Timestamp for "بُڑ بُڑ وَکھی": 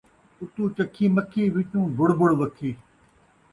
1.97-2.71